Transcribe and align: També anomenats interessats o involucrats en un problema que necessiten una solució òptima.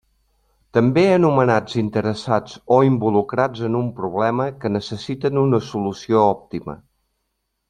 També 0.77 1.01
anomenats 1.17 1.75
interessats 1.81 2.57
o 2.77 2.79
involucrats 2.89 3.63
en 3.69 3.79
un 3.83 3.93
problema 4.01 4.49
que 4.65 4.75
necessiten 4.79 5.41
una 5.47 5.65
solució 5.71 6.27
òptima. 6.35 6.81